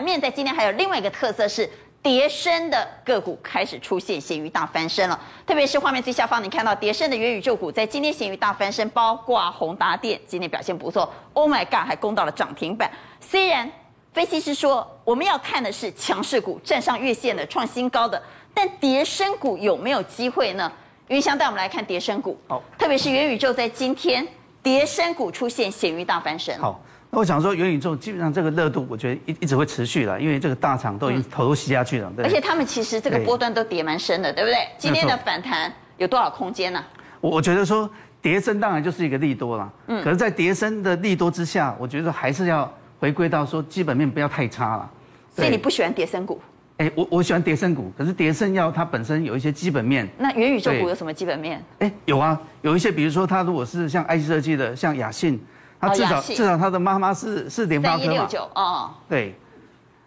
[0.00, 1.68] 面在今天还有另外一个特色是。
[2.04, 12.90] 跌升的个股开始出现咸鱼大翻身了，特别是画面最下方，你看到跌升的元宇宙股在今天咸鱼大翻身，包括宏达电今天表现不错，Oh my God，还攻到了涨停板。
[13.20, 13.72] 虽然
[14.12, 18.22] 分析师说我们要看的是强势股站上月线的创新高的，
[18.52, 20.70] 但跌升股有没有机会呢？
[21.08, 24.26] 云翔带我们来看跌升股，好，特别是元宇宙在今天
[24.64, 26.58] 跌升股出现咸鱼大翻身。
[26.58, 26.80] 好。
[27.10, 32.12] 那我想说，元宇宙基本上这个热度，我觉得一一直会持续了，因为这个大厂都已经投入吸下去了。
[32.16, 32.24] 对。
[32.24, 34.56] 而且他们其实这个波段都跌蛮深的，对不对？
[34.76, 36.84] 今天的反弹有多少空间呢？
[37.20, 37.88] 我我觉得说，
[38.20, 39.72] 跌升当然就是一个利多了。
[39.86, 40.02] 嗯。
[40.02, 44.90] 可是，在跌升的利多之下，我觉得还是要回归到说基本面不要太差了。
[45.36, 46.40] 所以你不喜欢跌升股？
[46.78, 50.08] 哎，我我喜欢跌深股，可是跌深要它本身有一些基本面。
[50.18, 51.62] 那元宇宙股有什么基本面？
[51.78, 55.40] 哎，有啊，有一些，比如说它如果是像 IC 设计的，像雅信。
[55.80, 58.04] 它至少至少它的妈妈是是联发科嘛？
[58.04, 59.34] 三一六九哦，对。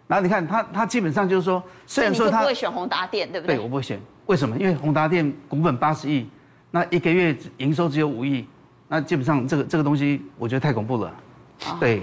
[0.08, 3.58] 然后你看它它基本上就是说，虽然说它不会选宏达电，对不对？
[3.58, 4.00] 对，我不会选。
[4.26, 4.58] 为什么？
[4.58, 6.28] 因为宏达电股本八十亿，
[6.72, 8.48] 那一个月营收只有五亿，
[8.88, 11.14] 那基本上这个这个东西我觉得太恐怖了。
[11.80, 12.02] 对。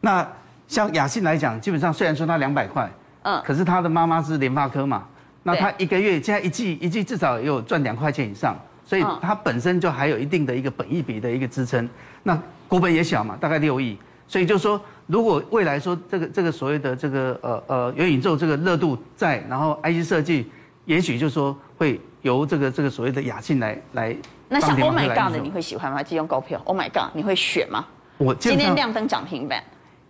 [0.00, 0.24] 那
[0.68, 2.88] 像雅信来讲，基本上虽然说它两百块，
[3.22, 5.06] 嗯，可是他的妈妈是联发科嘛，
[5.42, 11.88] 那他一个月现在一季一季至少也有赚两块钱以上，所以他本身就还有一定的一个本益比的一个支撑。
[12.22, 13.96] 那股本也小嘛，大概六亿，
[14.26, 20.50] 所以就说，如果未来说这个这个所谓的这个呃呃元宇宙这个热度在，然后 IC 设计，
[20.84, 24.16] 也许就说会由这个这个所谓的雅信来来。
[24.48, 26.02] 那像 Oh my God 的你会喜欢吗？
[26.02, 27.84] 金融股票 Oh my God 你会选吗？
[28.16, 29.62] 我今天亮灯涨停板。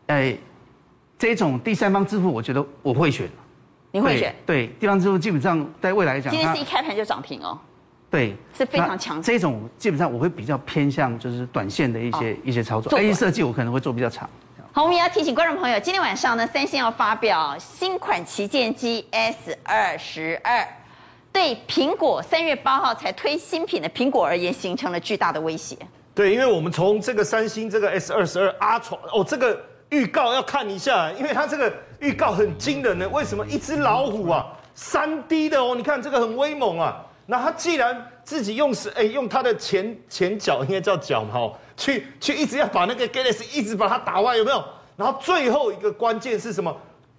[0.07, 0.37] 哎，
[1.19, 3.29] 这种第三方支付，我觉得我会选。
[3.91, 4.35] 你会选？
[4.47, 7.59] 对，第三方支付基本上在未来来讲，今天是一开盘就涨停哦。
[8.11, 9.21] 对，是非常强。
[9.21, 14.29] 这种基本上我会比较偏向就是短线的一些、哦、一些操作，IC 设计我可能会做比较长。
[14.73, 20.67] 好，我们也要提醒观众朋友，今天晚上呢，三星要发表新款旗舰机 S 二十二，
[21.33, 25.77] 对苹果三月八号才推新品的苹果而言，形成了巨大的威胁。
[26.15, 29.61] 对，因为我们从这个三星这个 S 二十二 Ultra 哦，这个
[29.91, 33.09] 预告要看一下，因为它这个预告很惊人呢。
[33.09, 35.75] 为什么一只老虎啊，三 D 的哦？
[35.75, 37.05] 你看这个很威猛啊。
[37.27, 44.65] 那他既然自己用是哎、用他的前前脚应该叫脚嘛，去去一直要把那个 Galaxy 一直把它打歪有没有？
[44.97, 46.75] 然后最后一个关键是什么？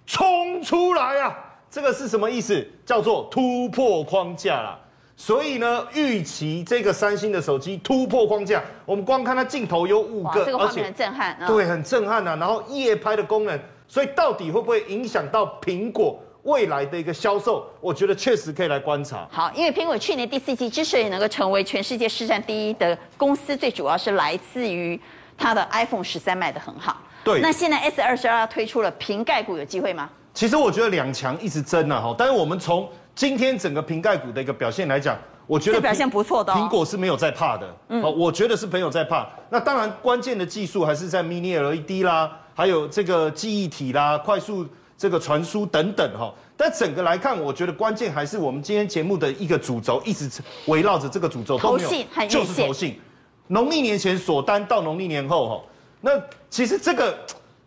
[0.06, 1.38] 冲出来啊！
[1.70, 2.66] 这个是什么意思？
[2.84, 4.78] 叫做突破框架啦。
[5.22, 12.34] 所以呢，预期这个三星的手机突破框架，我们光看它镜头有五个，这个画面很震撼，对，很震撼啊。
[12.36, 16.18] 然后夜拍的功能，所以到底会不会影响到苹果？
[16.44, 19.28] 未来的一个销售，我觉得确实可以来观察。
[19.30, 24.98] 好，因为苹果去年第四季之所以能够成为全世界市占第一的公司，最主要是来自于
[25.36, 26.96] 它的 iPhone 十三卖得很好。
[27.22, 27.42] 对。
[27.42, 30.08] 那现在 S 二十二推出了瓶盖股，有机会吗？
[30.32, 32.14] 其实我觉得两强一直争啊，哈。
[32.16, 36.52] 但是我们从今天整个瓶盖股的一个表现来讲，我觉得表现不错的。
[36.52, 37.76] 苹果是没有在怕的。
[37.88, 38.02] 嗯。
[38.02, 39.28] 我觉得是没有在怕。
[39.48, 44.66] 那当然，关键的技术还是在 Mini LED 啦，还有这个记忆体啦，快速。
[45.00, 50.28] 这个传输等等哈，但整个来看，我觉得关键还是我们今天节目的一个主轴，一直
[50.66, 53.00] 围绕着这个主轴都没有，就是投信。
[53.46, 55.64] 农历年前锁单到农历年后哈，
[56.02, 56.10] 那
[56.50, 57.18] 其实这个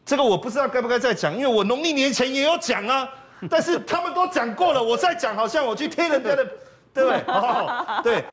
[0.05, 3.09] 这个我不知道该不该再讲，因为我农历年前也有讲啊，
[3.49, 6.47] 但是他们都讲过了，我再讲好像我去听人家的，
[6.93, 7.19] 对不对？
[7.27, 8.23] 哦，对。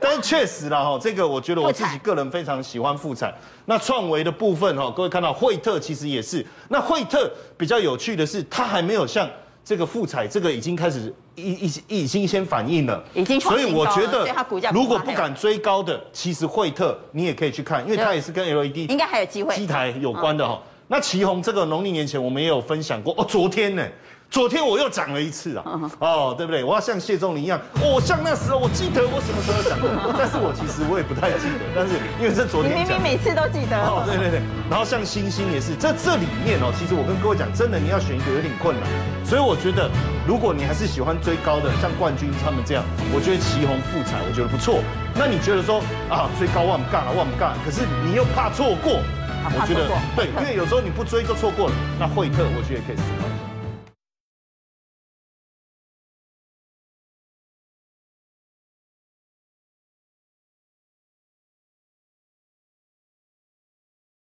[0.00, 3.34] 但是确实啦，哈，这个我觉得我自己个人非常喜欢富采。
[3.66, 6.44] 那创维的部分哈，各位看到惠特其实也是。
[6.68, 9.28] 那惠特比较有趣的是，它还没有像
[9.64, 13.40] 这个富彩这个已经开始已已已经先反应了，已经。
[13.40, 14.26] 所以我觉得，
[14.72, 20.60] 如果不敢追高的，其实惠特你也可以去看，因为它也是跟 LED 应该还有机会机台有关的哈。
[20.86, 23.84] 那奇鋐这个农历年前我们也有分享过哦，昨天呢。
[24.30, 25.64] 昨天我又涨了一次啊，
[26.00, 26.62] 哦，对不对？
[26.62, 34.42] 我要像谢仲林一样，哦，像那时候我记得我什么时候讲过，但是我其实我也不太记得，但是因为是昨天，你明明每次都记得哦，对对对。
[34.68, 38.84] 然后像星星也是，这这里面哦，其实我跟各位讲，真的你要选一个有点困难，
[39.24, 39.88] 所以我觉得
[40.28, 42.84] 如果你还是喜欢追高的，像冠军他们这样，
[43.16, 44.84] 我觉得旗红富彩我觉得不错。
[45.16, 45.80] 那你觉得说
[46.12, 49.00] 啊，追高万干了万干，可是你又怕错过，
[49.56, 51.74] 我觉得对，因为有时候你不追就错过了。
[51.98, 53.08] 那惠特我觉得也可以试。